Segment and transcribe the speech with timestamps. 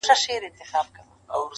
[0.05, 1.01] پروسه ګڼل کېږي